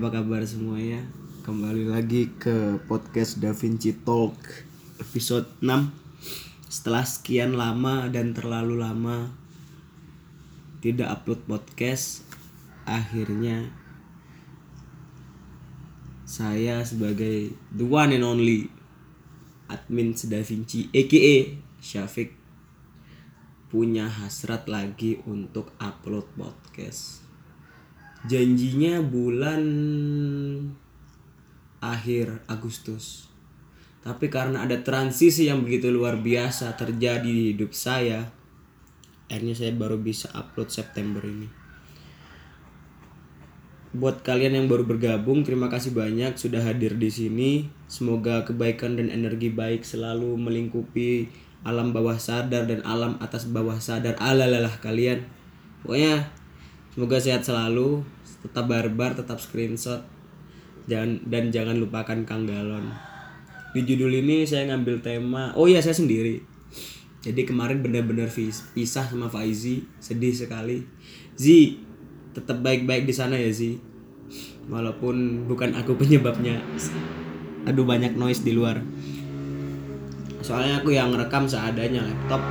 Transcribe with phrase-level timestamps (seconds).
[0.00, 1.04] apa kabar semuanya?
[1.44, 4.32] Kembali lagi ke podcast Da Vinci Talk
[4.96, 5.92] episode 6
[6.72, 9.28] Setelah sekian lama dan terlalu lama
[10.80, 12.24] Tidak upload podcast
[12.88, 13.68] Akhirnya
[16.24, 18.72] Saya sebagai the one and only
[19.68, 22.32] Admin Da Vinci aka Syafiq
[23.68, 27.29] punya hasrat lagi untuk upload podcast.
[28.28, 29.62] Janjinya bulan
[31.80, 33.30] akhir Agustus.
[34.00, 38.28] Tapi karena ada transisi yang begitu luar biasa terjadi di hidup saya,
[39.28, 41.48] akhirnya saya baru bisa upload September ini.
[43.90, 47.50] Buat kalian yang baru bergabung, terima kasih banyak sudah hadir di sini.
[47.90, 51.28] Semoga kebaikan dan energi baik selalu melingkupi
[51.60, 55.28] alam bawah sadar dan alam atas bawah sadar alalalah kalian
[55.84, 56.32] pokoknya
[57.00, 58.04] semoga sehat selalu
[58.44, 60.04] tetap barbar tetap screenshot
[60.84, 62.92] jangan dan jangan lupakan Kang Galon.
[63.72, 66.44] Di judul ini saya ngambil tema oh iya saya sendiri.
[67.24, 70.84] Jadi kemarin benar-benar pisah sama Faizi sedih sekali.
[71.40, 71.80] Zi
[72.36, 73.80] tetap baik-baik di sana ya Zi.
[74.68, 76.60] Walaupun bukan aku penyebabnya.
[77.64, 78.76] Aduh banyak noise di luar.
[80.44, 82.44] Soalnya aku yang rekam seadanya laptop.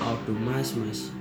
[0.00, 1.19] Auto mas mas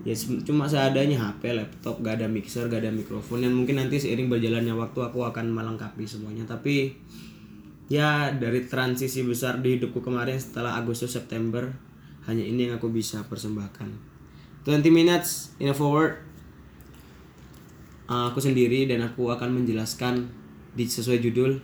[0.00, 4.32] ya cuma seadanya HP laptop gak ada mixer gak ada mikrofon yang mungkin nanti seiring
[4.32, 6.96] berjalannya waktu aku akan melengkapi semuanya tapi
[7.92, 11.68] ya dari transisi besar di hidupku kemarin setelah Agustus September
[12.24, 13.92] hanya ini yang aku bisa persembahkan
[14.64, 16.16] 20 minutes in a forward
[18.08, 20.32] uh, aku sendiri dan aku akan menjelaskan
[20.72, 21.60] di sesuai judul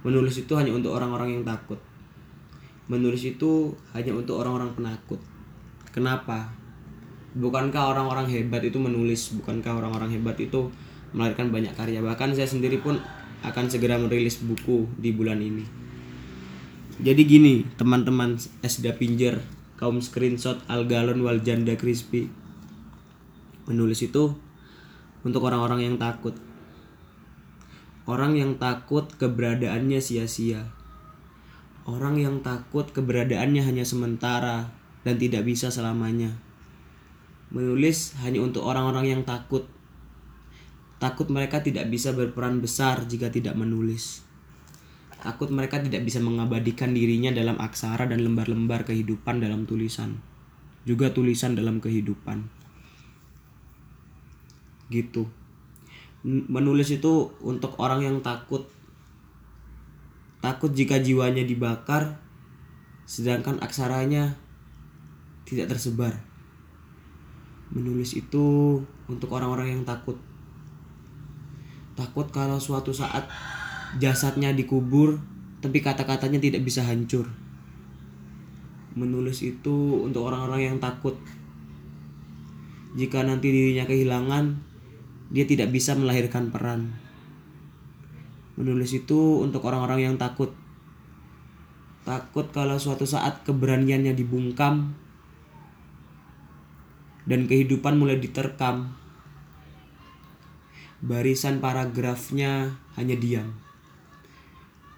[0.00, 1.76] Menulis itu hanya untuk orang-orang yang takut.
[2.88, 5.20] Menulis itu hanya untuk orang-orang penakut.
[5.92, 6.48] Kenapa?
[7.36, 9.30] Bukankah orang-orang hebat itu menulis?
[9.38, 10.70] Bukankah orang-orang hebat itu
[11.14, 12.02] melahirkan banyak karya?
[12.02, 12.98] Bahkan saya sendiri pun
[13.46, 15.64] akan segera merilis buku di bulan ini.
[17.00, 19.40] Jadi gini, teman-teman Esda Pinjer,
[19.80, 22.28] kaum screenshot Algalon wal Janda Crispy.
[23.70, 24.34] Menulis itu
[25.22, 26.34] untuk orang-orang yang takut
[28.10, 30.66] Orang yang takut keberadaannya sia-sia.
[31.86, 34.74] Orang yang takut keberadaannya hanya sementara
[35.06, 36.34] dan tidak bisa selamanya.
[37.50, 39.66] Menulis hanya untuk orang-orang yang takut.
[41.02, 44.22] Takut mereka tidak bisa berperan besar jika tidak menulis.
[45.20, 50.22] Takut mereka tidak bisa mengabadikan dirinya dalam aksara dan lembar-lembar kehidupan dalam tulisan.
[50.86, 52.46] Juga tulisan dalam kehidupan.
[54.88, 55.40] Gitu
[56.24, 58.68] menulis itu untuk orang yang takut
[60.44, 62.20] takut jika jiwanya dibakar
[63.08, 64.36] sedangkan aksaranya
[65.48, 66.20] tidak tersebar
[67.70, 70.18] menulis itu untuk orang-orang yang takut
[71.94, 73.26] takut kalau suatu saat
[73.98, 75.18] jasadnya dikubur
[75.60, 77.28] tapi kata-katanya tidak bisa hancur
[78.98, 81.14] menulis itu untuk orang-orang yang takut
[82.98, 84.70] jika nanti dirinya kehilangan
[85.30, 86.90] dia tidak bisa melahirkan peran.
[88.58, 90.50] Menulis itu untuk orang-orang yang takut.
[92.02, 94.98] Takut kalau suatu saat keberaniannya dibungkam
[97.24, 98.92] dan kehidupan mulai diterkam.
[101.00, 103.56] Barisan paragrafnya hanya diam.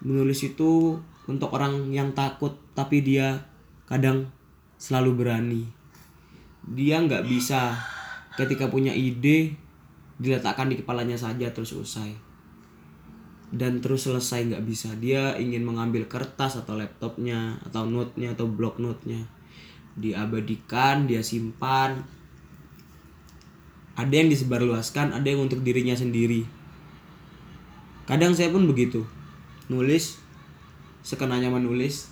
[0.03, 0.99] Menulis itu
[1.31, 3.47] untuk orang yang takut tapi dia
[3.87, 4.27] kadang
[4.75, 5.63] selalu berani.
[6.67, 7.75] Dia nggak bisa
[8.35, 9.55] ketika punya ide
[10.19, 12.33] diletakkan di kepalanya saja terus usai
[13.53, 18.81] dan terus selesai nggak bisa dia ingin mengambil kertas atau laptopnya atau note-nya atau blok
[18.81, 19.29] note-nya
[19.97, 22.01] diabadikan dia simpan.
[23.93, 26.45] Ada yang disebarluaskan ada yang untuk dirinya sendiri.
[28.09, 29.05] Kadang saya pun begitu.
[29.69, 30.17] Nulis
[31.05, 32.09] sekenanya menulis.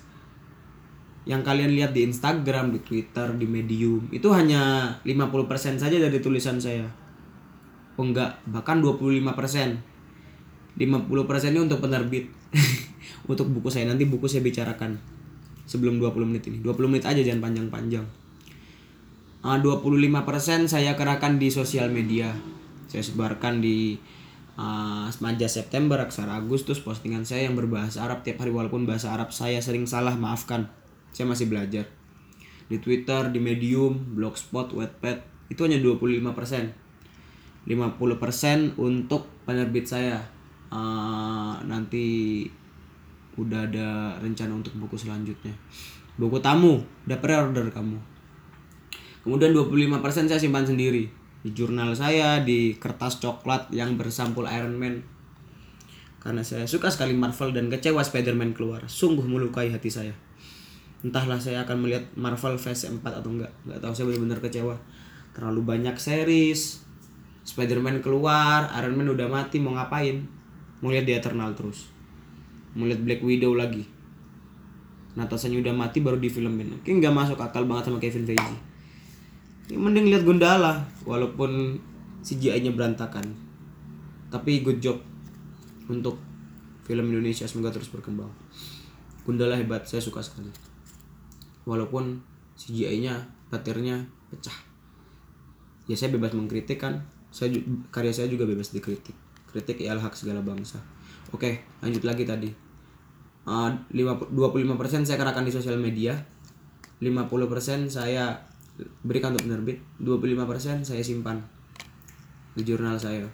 [1.21, 6.57] Yang kalian lihat di Instagram, di Twitter, di Medium itu hanya 50% saja dari tulisan
[6.57, 6.85] saya.
[7.97, 8.41] Oh enggak.
[8.49, 9.91] Bahkan 25%
[10.77, 12.31] 50% ini untuk penerbit.
[13.29, 13.85] Untuk buku saya.
[13.85, 15.20] Nanti buku saya bicarakan
[15.71, 16.59] sebelum 20 menit ini.
[16.59, 18.03] 20 menit aja jangan panjang-panjang.
[19.41, 22.35] Uh, 25% saya kerahkan di sosial media.
[22.91, 23.95] Saya sebarkan di
[24.59, 25.07] uh,
[25.47, 28.51] September aksara Agustus postingan saya yang berbahasa Arab tiap hari.
[28.51, 30.67] Walaupun bahasa Arab saya sering salah maafkan.
[31.15, 31.87] Saya masih belajar.
[32.67, 36.81] Di Twitter di Medium Blogspot Wattpad itu hanya 25%
[37.67, 40.19] 50% untuk penerbit saya.
[40.71, 42.47] Uh, nanti
[43.39, 45.55] udah ada rencana untuk buku selanjutnya.
[46.19, 47.95] Buku tamu udah pre-order kamu.
[49.23, 51.07] Kemudian 25% saya simpan sendiri.
[51.41, 55.01] Di jurnal saya di kertas coklat yang bersampul Iron Man.
[56.21, 58.85] Karena saya suka sekali Marvel dan kecewa Spider-Man keluar.
[58.85, 60.13] Sungguh melukai hati saya.
[61.01, 63.49] Entahlah saya akan melihat Marvel Phase 4 atau enggak.
[63.65, 64.75] Nggak tahu saya benar-benar kecewa.
[65.33, 66.85] Terlalu banyak series.
[67.41, 70.21] Spider-Man keluar Iron Man udah mati mau ngapain?
[70.85, 71.90] Mau lihat di Eternal terus
[72.75, 73.83] mau lihat Black Widow lagi.
[75.11, 78.55] Natasha udah mati baru difilmin Kayak nggak masuk akal banget sama Kevin Feige.
[79.67, 81.79] Ya, mending lihat Gundala walaupun
[82.23, 83.23] CGI-nya berantakan.
[84.31, 85.03] Tapi good job
[85.91, 86.15] untuk
[86.87, 88.31] film Indonesia semoga terus berkembang.
[89.27, 90.51] Gundala hebat saya suka sekali.
[91.67, 92.23] Walaupun
[92.55, 93.19] CGI-nya
[93.51, 94.55] patirnya pecah.
[95.91, 97.03] Ya saya bebas mengkritik kan.
[97.35, 97.51] Saya
[97.91, 99.15] karya saya juga bebas dikritik.
[99.51, 100.79] Kritik ya hak segala bangsa
[101.31, 101.51] oke
[101.83, 102.49] lanjut lagi tadi.
[103.41, 104.37] Uh, 25%
[105.07, 106.13] saya kerahkan di sosial media.
[107.01, 108.37] 50% saya
[109.01, 109.81] berikan untuk penerbit.
[109.97, 111.41] 25% saya simpan
[112.53, 113.25] di jurnal saya.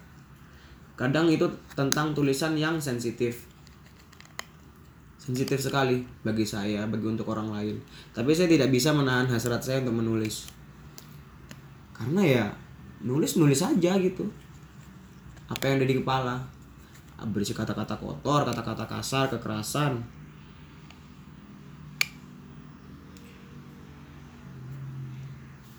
[0.97, 1.45] Kadang itu
[1.75, 3.45] tentang tulisan yang sensitif.
[5.19, 7.75] Sensitif sekali bagi saya bagi untuk orang lain.
[8.15, 10.47] Tapi saya tidak bisa menahan hasrat saya untuk menulis.
[11.91, 12.45] Karena ya
[13.03, 14.25] nulis nulis aja gitu.
[15.51, 16.56] Apa yang ada di kepala
[17.25, 19.97] berisi kata-kata kotor, kata-kata kasar, kekerasan.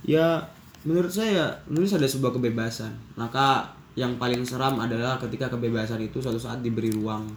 [0.02, 0.40] Ya,
[0.82, 2.90] menurut saya nulis ada sebuah kebebasan.
[3.14, 7.28] Maka yang paling seram adalah ketika kebebasan itu suatu saat diberi ruang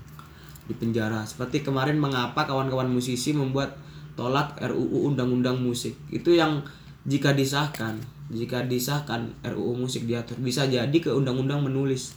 [0.66, 1.22] di penjara.
[1.28, 3.76] Seperti kemarin mengapa kawan-kawan musisi membuat
[4.16, 5.94] tolak RUU Undang-Undang Musik.
[6.10, 6.64] Itu yang
[7.04, 7.98] jika disahkan,
[8.30, 12.16] jika disahkan RUU musik diatur bisa jadi ke undang-undang menulis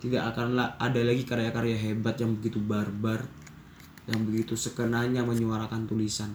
[0.00, 3.20] tidak akan ada lagi karya-karya hebat yang begitu barbar
[4.10, 6.34] yang begitu sekenanya menyuarakan tulisan.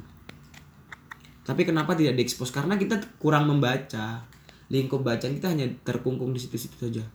[1.45, 2.49] Tapi kenapa tidak diekspos?
[2.49, 4.23] Karena kita kurang membaca.
[4.65, 7.05] Lingkup bacaan kita hanya terkungkung di situ-situ saja.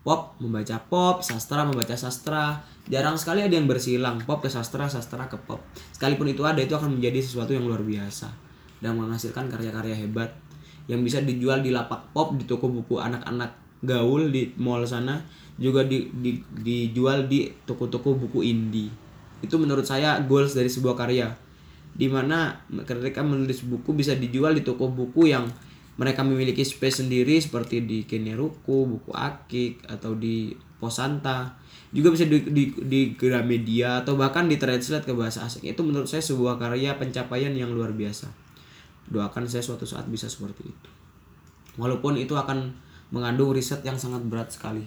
[0.00, 2.60] Pop membaca pop sastra membaca sastra.
[2.88, 5.64] Jarang sekali ada yang bersilang pop ke sastra sastra ke pop.
[5.96, 8.28] Sekalipun itu ada itu akan menjadi sesuatu yang luar biasa.
[8.84, 10.28] Dan menghasilkan karya-karya hebat
[10.88, 15.24] yang bisa dijual di lapak pop di toko buku anak-anak gaul di mall sana
[15.60, 18.88] juga di, di, dijual di toko-toko buku indie.
[19.44, 21.28] Itu menurut saya goals dari sebuah karya.
[21.92, 25.44] Di mana ketika menulis buku bisa dijual di toko buku yang
[26.00, 31.60] mereka memiliki space sendiri seperti di Keneruku, buku Akik atau di Posanta.
[31.92, 35.68] Juga bisa di, di, di Gramedia atau bahkan di translate ke bahasa asing.
[35.68, 38.32] Itu menurut saya sebuah karya pencapaian yang luar biasa.
[39.12, 40.90] Doakan saya suatu saat bisa seperti itu.
[41.76, 42.72] Walaupun itu akan
[43.10, 44.86] mengandung riset yang sangat berat sekali.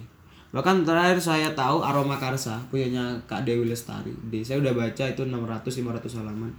[0.54, 4.14] Bahkan terakhir saya tahu aroma karsa punyanya kak Dewi Lestari.
[4.30, 6.52] Di saya udah baca itu 600 500 halaman.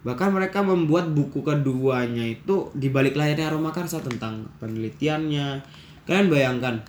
[0.00, 5.60] Bahkan mereka membuat buku keduanya itu di balik layarnya aroma karsa tentang penelitiannya.
[6.08, 6.80] Kalian bayangkan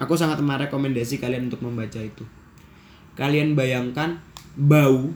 [0.00, 2.24] aku sangat merekomendasi kalian untuk membaca itu.
[3.14, 4.18] Kalian bayangkan
[4.56, 5.12] bau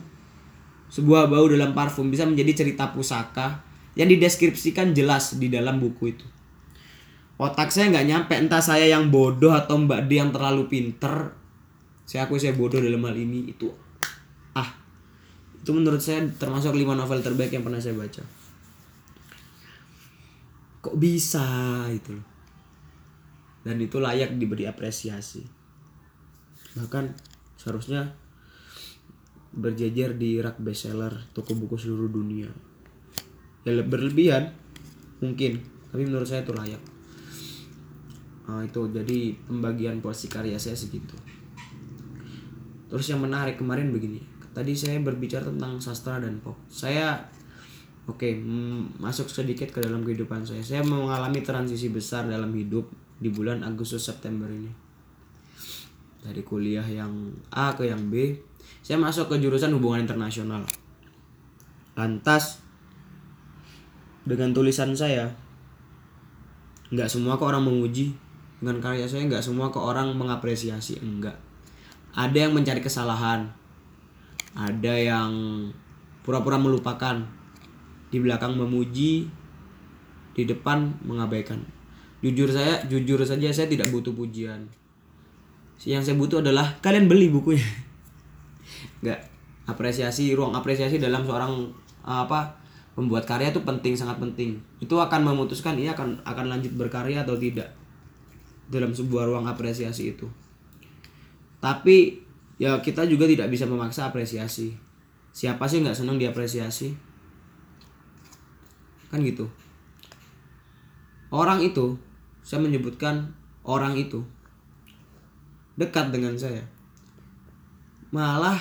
[0.93, 3.65] sebuah bau dalam parfum bisa menjadi cerita pusaka
[3.97, 6.25] yang dideskripsikan jelas di dalam buku itu
[7.41, 11.33] otak saya nggak nyampe entah saya yang bodoh atau mbak D yang terlalu pinter.
[12.05, 13.65] Saya aku saya bodoh dalam hal ini itu
[14.53, 14.69] ah.
[15.57, 18.21] Itu menurut saya termasuk lima novel terbaik yang pernah saya baca.
[20.85, 21.45] Kok bisa
[21.89, 22.13] itu
[23.65, 25.41] dan itu layak diberi apresiasi.
[26.77, 27.13] Bahkan
[27.57, 28.13] seharusnya
[29.53, 32.49] berjejer di rak bestseller toko buku seluruh dunia.
[33.65, 34.53] Ya berlebihan
[35.21, 35.61] mungkin.
[35.91, 36.81] Tapi menurut saya itu layak
[38.51, 41.15] nah, itu jadi pembagian porsi karya saya segitu.
[42.91, 46.55] Terus yang menarik kemarin begini tadi saya berbicara tentang sastra dan pop.
[46.67, 47.15] Saya
[48.07, 48.33] oke okay,
[48.99, 50.59] masuk sedikit ke dalam kehidupan saya.
[50.59, 54.71] Saya mengalami transisi besar dalam hidup di bulan Agustus September ini.
[56.21, 58.35] Dari kuliah yang A ke yang B
[58.85, 60.67] saya masuk ke jurusan hubungan internasional.
[61.95, 62.61] Lantas
[64.27, 65.33] dengan tulisan saya
[66.91, 68.11] nggak semua kok orang menguji
[68.61, 71.35] dengan karya saya nggak semua ke orang mengapresiasi enggak.
[72.13, 73.49] Ada yang mencari kesalahan
[74.51, 75.31] ada yang
[76.27, 77.23] pura-pura melupakan
[78.11, 79.31] di belakang memuji
[80.35, 81.59] di depan mengabaikan.
[82.19, 84.67] Jujur saya jujur saja saya tidak butuh pujian.
[85.81, 87.63] Yang saya butuh adalah kalian beli bukunya.
[89.01, 89.31] Nggak.
[89.65, 91.71] Apresiasi ruang apresiasi dalam seorang
[92.03, 92.59] apa
[92.99, 94.59] membuat karya itu penting sangat penting.
[94.83, 97.80] Itu akan memutuskan ia akan akan lanjut berkarya atau tidak
[98.71, 100.31] dalam sebuah ruang apresiasi itu.
[101.59, 102.23] Tapi
[102.55, 104.73] ya kita juga tidak bisa memaksa apresiasi.
[105.35, 106.95] Siapa sih nggak senang diapresiasi?
[109.11, 109.51] Kan gitu.
[111.31, 111.95] orang itu
[112.43, 113.31] saya menyebutkan
[113.63, 114.19] orang itu
[115.79, 116.67] dekat dengan saya
[118.11, 118.59] malah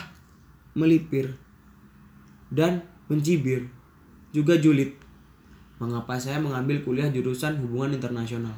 [0.78, 1.34] melipir
[2.54, 3.66] dan mencibir
[4.30, 4.94] juga julid
[5.82, 8.54] mengapa saya mengambil kuliah jurusan hubungan internasional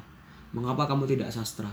[0.53, 1.73] mengapa kamu tidak sastra?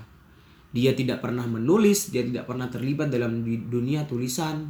[0.69, 4.69] Dia tidak pernah menulis dia tidak pernah terlibat dalam dunia tulisan.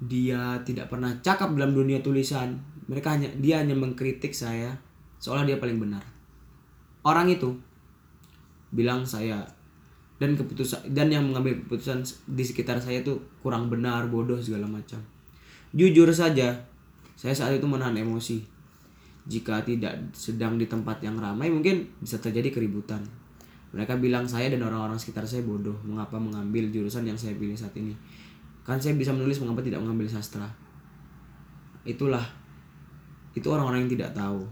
[0.00, 2.56] Dia tidak pernah cakap dalam dunia tulisan.
[2.88, 4.76] Mereka hanya dia hanya mengkritik saya
[5.20, 6.04] seolah dia paling benar.
[7.04, 7.56] Orang itu
[8.72, 9.44] bilang saya
[10.20, 15.00] dan keputusan dan yang mengambil keputusan di sekitar saya itu kurang benar bodoh segala macam.
[15.72, 16.60] Jujur saja
[17.16, 18.44] saya saat itu menahan emosi.
[19.28, 23.04] Jika tidak sedang di tempat yang ramai mungkin bisa terjadi keributan
[23.70, 27.70] mereka bilang saya dan orang-orang sekitar saya bodoh mengapa mengambil jurusan yang saya pilih saat
[27.78, 27.94] ini?
[28.66, 30.50] Kan saya bisa menulis mengapa tidak mengambil sastra?
[31.86, 32.22] Itulah.
[33.30, 34.42] Itu orang-orang yang tidak tahu.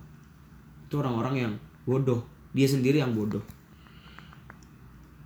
[0.87, 2.23] Itu orang-orang yang bodoh.
[2.55, 3.43] Dia sendiri yang bodoh.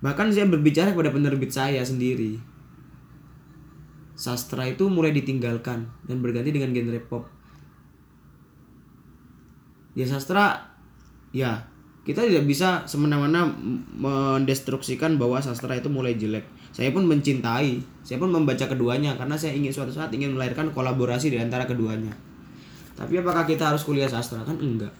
[0.01, 2.41] Bahkan saya berbicara kepada penerbit saya sendiri.
[4.17, 7.23] Sastra itu mulai ditinggalkan dan berganti dengan genre pop.
[9.93, 10.73] Ya sastra,
[11.29, 11.72] ya
[12.03, 13.47] kita tidak bisa semena-mena
[13.95, 16.43] mendestruksikan bahwa sastra itu mulai jelek.
[16.75, 21.31] Saya pun mencintai, saya pun membaca keduanya karena saya ingin suatu saat ingin melahirkan kolaborasi
[21.31, 22.11] di antara keduanya.
[22.93, 24.91] Tapi apakah kita harus kuliah sastra kan enggak?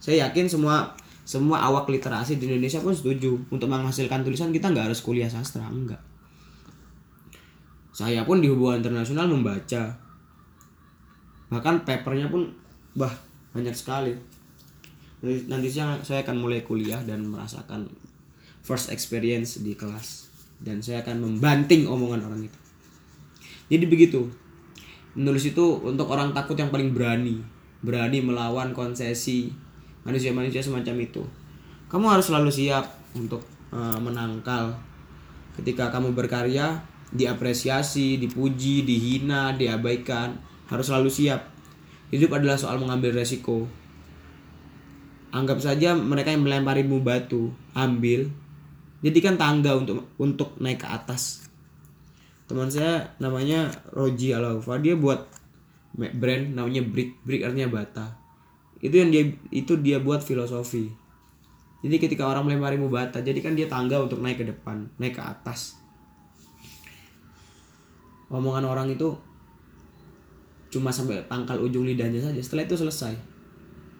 [0.00, 4.90] Saya yakin semua semua awak literasi di Indonesia pun setuju untuk menghasilkan tulisan kita nggak
[4.90, 6.02] harus kuliah sastra enggak
[7.92, 9.94] saya pun di hubungan internasional membaca
[11.52, 12.50] bahkan papernya pun
[12.98, 13.12] bah
[13.54, 14.16] banyak sekali
[15.22, 17.86] nanti, siang saya akan mulai kuliah dan merasakan
[18.62, 20.30] first experience di kelas.
[20.62, 22.58] Dan saya akan membanting omongan orang itu.
[23.70, 24.30] Jadi begitu.
[25.18, 27.42] Menulis itu untuk orang takut yang paling berani.
[27.82, 29.50] Berani melawan konsesi
[30.06, 31.22] manusia-manusia semacam itu.
[31.90, 32.86] Kamu harus selalu siap
[33.18, 33.42] untuk
[33.74, 34.78] uh, menangkal.
[35.58, 36.80] Ketika kamu berkarya
[37.12, 41.52] diapresiasi dipuji dihina diabaikan harus selalu siap.
[42.08, 43.68] Hidup adalah soal mengambil resiko
[45.32, 48.28] anggap saja mereka yang melemparimu batu ambil.
[49.02, 51.48] Jadikan tangga untuk untuk naik ke atas.
[52.46, 55.26] Teman saya namanya Roji Alaufa dia buat
[55.96, 58.14] brand namanya Brick Brick artinya bata.
[58.78, 60.86] Itu yang dia itu dia buat filosofi.
[61.82, 65.22] Jadi ketika orang melemparimu bata jadi kan dia tangga untuk naik ke depan naik ke
[65.24, 65.80] atas.
[68.30, 69.18] Omongan orang itu
[70.70, 72.38] cuma sampai pangkal ujung lidahnya saja.
[72.38, 73.31] Setelah itu selesai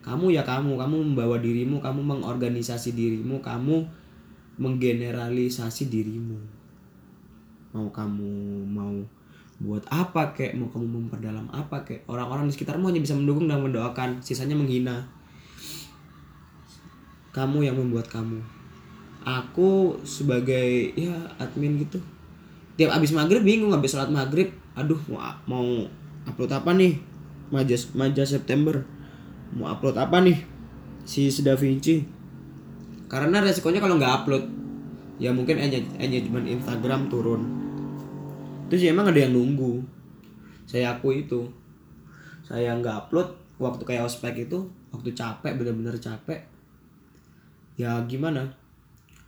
[0.02, 3.86] kamu ya kamu kamu membawa dirimu kamu mengorganisasi dirimu kamu
[4.58, 6.36] menggeneralisasi dirimu.
[7.72, 8.92] Mau kamu mau
[9.62, 12.04] buat apa kek mau kamu memperdalam apa kek.
[12.10, 15.06] Orang-orang di sekitarmu hanya bisa mendukung dan mendoakan sisanya menghina.
[17.32, 18.42] Kamu yang membuat kamu.
[19.22, 21.96] Aku sebagai ya admin gitu.
[22.76, 24.52] Tiap abis maghrib bingung habis sholat maghrib.
[24.76, 25.66] Aduh mau mau
[26.28, 26.98] upload apa nih?
[27.54, 28.84] Majas majas September
[29.52, 30.38] mau upload apa nih?
[31.04, 32.02] Si Da Vinci.
[33.08, 34.44] Karena resikonya kalau nggak upload
[35.20, 35.60] ya mungkin
[36.00, 37.42] engagement Instagram turun.
[38.72, 39.84] Terus ya emang ada yang nunggu.
[40.64, 41.44] Saya aku itu.
[42.42, 46.40] Saya nggak upload waktu kayak ospek itu waktu capek bener-bener capek.
[47.76, 48.48] Ya gimana?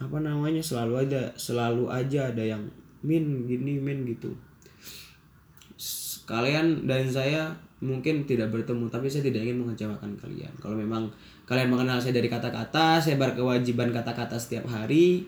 [0.01, 0.65] Apa namanya?
[0.65, 2.65] Selalu ada selalu aja ada yang
[3.05, 4.33] min gini min gitu.
[6.25, 7.53] Kalian dan saya
[7.83, 11.11] mungkin tidak bertemu tapi saya tidak ingin mengecewakan kalian kalau memang
[11.45, 15.27] kalian mengenal saya dari kata-kata saya berkewajiban kata-kata setiap hari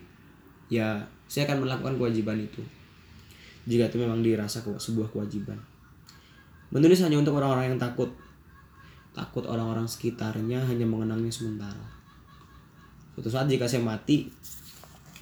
[0.70, 2.62] ya saya akan melakukan kewajiban itu
[3.66, 5.58] jika itu memang dirasa sebuah kewajiban.
[6.70, 8.14] Menulis hanya untuk orang-orang yang takut.
[9.10, 11.86] Takut orang-orang sekitarnya hanya mengenangnya sementara.
[13.18, 14.30] Suatu saat jika saya mati,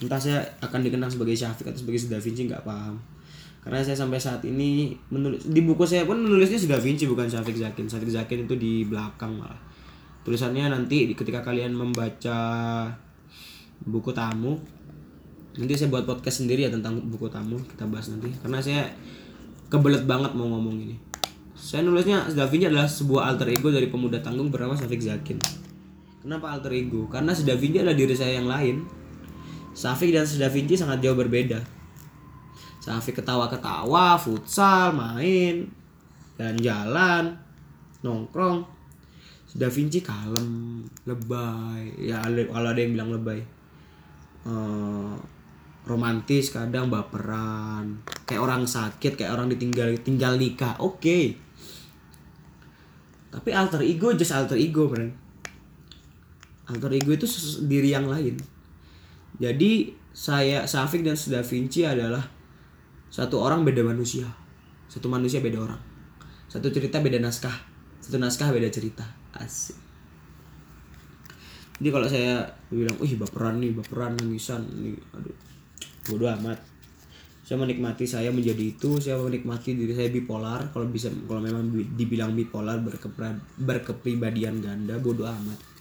[0.03, 3.01] entah saya akan dikenang sebagai Syafiq atau sebagai Da Vinci nggak paham.
[3.65, 7.57] Karena saya sampai saat ini menulis di buku saya pun menulisnya Da Vinci bukan Syafiq
[7.57, 7.89] Zakin.
[7.89, 9.57] Syafiq Zakin itu di belakang malah.
[10.21, 12.37] Tulisannya nanti ketika kalian membaca
[13.85, 14.61] buku tamu
[15.57, 18.29] nanti saya buat podcast sendiri ya tentang buku tamu kita bahas nanti.
[18.45, 18.85] Karena saya
[19.73, 20.97] kebelet banget mau ngomong ini.
[21.57, 25.41] Saya nulisnya Da Vinci adalah sebuah alter ego dari pemuda tanggung bernama Safik Zakin.
[26.21, 27.09] Kenapa alter ego?
[27.09, 28.85] Karena Da Vinci adalah diri saya yang lain.
[29.73, 31.84] Safik dan Da Vinci sangat jauh berbeda
[32.85, 35.65] Safik ketawa-ketawa futsal main
[36.37, 37.33] dan jalan
[38.05, 38.61] nongkrong.
[39.57, 41.97] Da Vinci kalem lebay.
[41.97, 43.41] Ya kalau ada yang bilang lebay.
[44.45, 45.17] Uh,
[45.89, 48.05] romantis kadang baperan.
[48.29, 50.77] Kayak orang sakit kayak orang ditinggal tinggal nikah.
[50.77, 51.01] Oke.
[51.01, 51.25] Okay.
[53.35, 55.11] tapi alter ego just alter ego friend.
[56.69, 57.27] Alter ego itu
[57.65, 58.37] diri yang lain.
[59.41, 62.34] Jadi saya Safik dan Da Vinci adalah
[63.15, 64.27] satu orang beda manusia
[64.91, 65.79] satu manusia beda orang
[66.51, 67.55] satu cerita beda naskah
[68.03, 69.07] satu naskah beda cerita
[69.39, 69.85] asik
[71.83, 75.35] jadi kalau saya bilang, wih baperan nih, baperan nangisan nih, aduh,
[76.07, 76.63] bodoh amat.
[77.45, 80.71] Saya menikmati saya menjadi itu, saya menikmati diri saya bipolar.
[80.71, 82.79] Kalau bisa, kalau memang bi- dibilang bipolar
[83.59, 85.74] berkepribadian ganda, bodoh amat.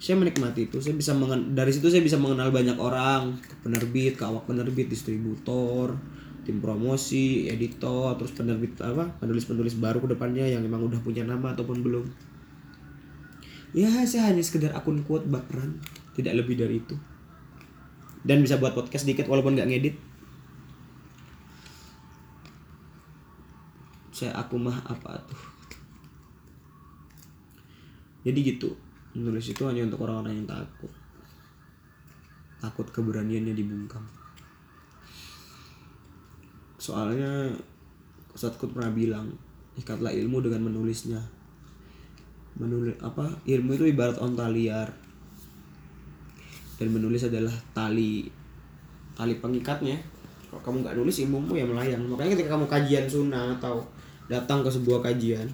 [0.00, 4.24] Saya menikmati itu, saya bisa mengen- dari situ saya bisa mengenal banyak orang, penerbit, ke
[4.24, 5.92] awak penerbit, distributor,
[6.40, 11.52] tim promosi, editor, terus penerbit apa, penulis-penulis baru ke depannya yang memang udah punya nama
[11.52, 12.08] ataupun belum.
[13.76, 15.84] Ya saya hanya sekedar akun quote baperan.
[16.16, 16.96] Tidak lebih dari itu.
[18.24, 19.96] Dan bisa buat podcast dikit walaupun nggak ngedit.
[24.16, 25.40] Saya aku mah apa tuh?
[28.24, 30.92] Jadi gitu menulis itu hanya untuk orang-orang yang takut.
[32.60, 34.04] Takut keberaniannya dibungkam.
[36.80, 37.52] Soalnya
[38.32, 39.32] Ustadz Kut pernah bilang
[39.76, 41.20] ikatlah ilmu dengan menulisnya.
[42.56, 44.88] Menulis apa ilmu itu ibarat onta liar.
[46.80, 48.28] Dan menulis adalah tali
[49.18, 49.98] tali pengikatnya.
[50.48, 52.00] Kalau kamu nggak nulis ilmumu ya melayang.
[52.06, 53.84] Makanya ketika kamu kajian sunnah atau
[54.30, 55.50] datang ke sebuah kajian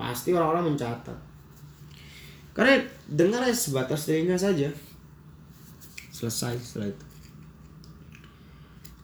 [0.00, 1.29] pasti orang-orang mencatat
[2.50, 4.66] karena dengar ya sebatas telinga saja.
[6.10, 7.06] Selesai setelah itu.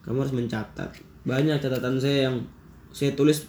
[0.03, 0.91] Kamu harus mencatat.
[1.27, 2.37] Banyak catatan saya yang
[2.91, 3.47] saya tulis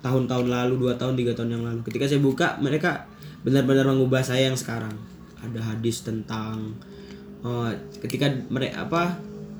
[0.00, 1.80] tahun-tahun lalu dua tahun tiga tahun yang lalu.
[1.84, 3.04] Ketika saya buka mereka
[3.44, 4.92] benar-benar mengubah saya yang sekarang.
[5.38, 6.74] Ada hadis tentang
[7.44, 9.16] eh, ketika mereka apa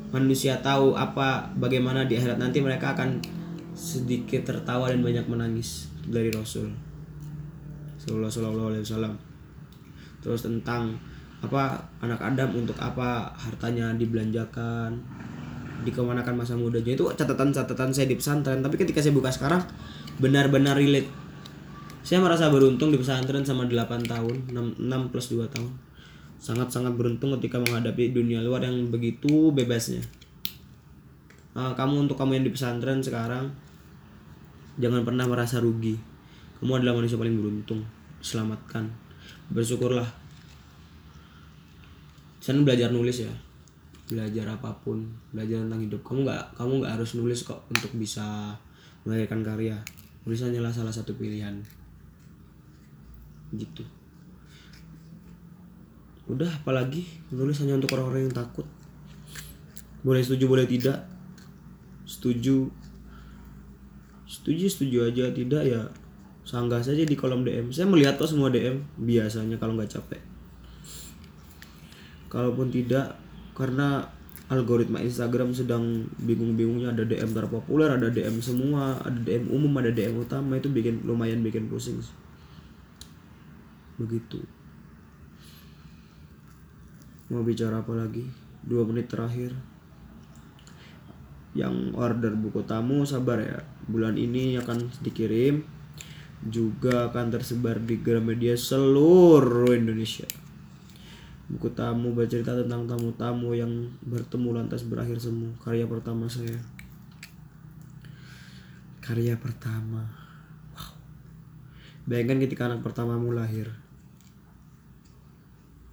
[0.08, 3.20] manusia tahu apa bagaimana di akhirat nanti mereka akan
[3.76, 6.72] sedikit tertawa dan banyak menangis dari Rasul.
[8.00, 9.27] Sallallahu Alaihi Wasallam
[10.18, 10.98] terus tentang
[11.38, 14.98] apa anak Adam untuk apa hartanya dibelanjakan
[15.86, 16.98] dikemanakan masa mudanya.
[16.98, 18.60] Itu catatan-catatan saya di pesantren.
[18.60, 19.62] Tapi ketika saya buka sekarang
[20.18, 21.06] benar-benar relate.
[22.02, 25.72] Saya merasa beruntung di pesantren sama 8 tahun 6, 6 plus 2 tahun.
[26.38, 30.02] Sangat-sangat beruntung ketika menghadapi dunia luar yang begitu bebasnya.
[31.58, 33.50] Ah, kamu untuk kamu yang di pesantren sekarang
[34.78, 35.98] jangan pernah merasa rugi.
[36.62, 37.82] Kamu adalah manusia paling beruntung.
[38.22, 39.07] Selamatkan
[39.52, 40.08] bersyukurlah.
[42.40, 43.32] Saya belajar nulis ya.
[44.08, 46.00] Belajar apa pun belajar tentang hidup.
[46.00, 48.56] Kamu nggak kamu nggak harus nulis kok untuk bisa
[49.04, 49.76] melahirkan karya.
[50.24, 51.60] Nulis hanyalah salah satu pilihan.
[53.52, 53.84] Gitu.
[56.28, 57.04] Udah apalagi?
[57.32, 58.64] Nulis hanya untuk orang-orang yang takut.
[60.04, 61.04] Boleh setuju boleh tidak.
[62.04, 62.68] Setuju.
[64.28, 65.24] Setuju setuju aja.
[65.32, 65.84] Tidak ya
[66.48, 70.22] sanggah saja di kolom DM saya melihat kok semua DM biasanya kalau nggak capek.
[72.32, 73.20] Kalaupun tidak
[73.52, 74.08] karena
[74.48, 76.96] algoritma Instagram sedang bingung-bingungnya.
[76.96, 80.56] Ada DM terpopuler ada DM semua ada DM umum ada DM utama.
[80.56, 82.00] Itu bikin lumayan bikin pusing
[84.00, 84.40] begitu.
[87.28, 88.24] Mau bicara apa lagi?
[88.64, 89.52] Dua menit terakhir.
[91.52, 93.60] Yang order buku tamu sabar ya.
[93.84, 95.77] Bulan ini akan dikirim
[96.46, 100.26] juga akan tersebar di Gramedia seluruh Indonesia.
[101.48, 105.56] Buku tamu bercerita tentang tamu-tamu yang bertemu lantas berakhir semu.
[105.64, 106.60] Karya pertama saya.
[109.00, 110.04] Karya pertama.
[110.76, 110.92] Wow.
[112.04, 113.72] Bayangkan ketika anak pertamamu lahir.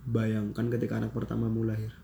[0.06, 1.96] Bayangkan ketika anak pertamamu lahir.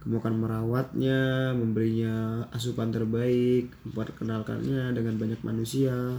[0.00, 6.16] Kamu akan merawatnya memberinya asupan terbaik memperkenalkannya dengan banyak manusia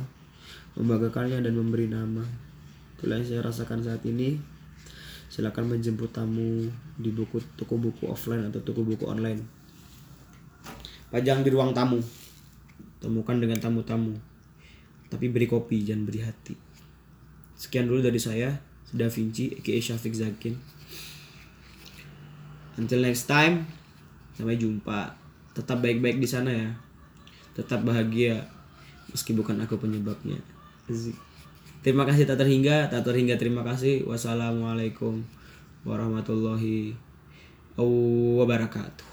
[0.75, 2.23] membanggakannya dan memberi nama.
[2.97, 4.37] Itulah yang saya rasakan saat ini.
[5.31, 6.67] Silakan menjemput tamu
[6.99, 9.39] di buku toko buku offline atau toko buku online.
[11.07, 12.03] Pajang di ruang tamu.
[12.99, 14.15] Temukan dengan tamu-tamu.
[15.07, 16.55] Tapi beri kopi jangan beri hati.
[17.55, 18.59] Sekian dulu dari saya
[18.91, 20.55] Da Vinci aka Syafiq Zakin.
[22.75, 23.67] Until next time
[24.35, 25.15] sampai jumpa.
[25.51, 26.69] Tetap baik-baik di sana ya.
[27.55, 28.47] Tetap bahagia
[29.11, 30.50] meski bukan aku penyebabnya.
[31.81, 34.05] Terima kasih tak terhingga, tak terhingga terima kasih.
[34.05, 35.25] Wassalamualaikum
[35.81, 36.93] warahmatullahi
[37.75, 39.10] wabarakatuh.